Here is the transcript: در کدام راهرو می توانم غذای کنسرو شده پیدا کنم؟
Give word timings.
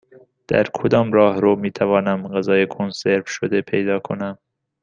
در 0.47 0.63
کدام 0.73 1.13
راهرو 1.13 1.55
می 1.55 1.71
توانم 1.71 2.27
غذای 2.27 2.67
کنسرو 2.67 3.23
شده 3.25 3.61
پیدا 3.61 3.99
کنم؟ 3.99 4.37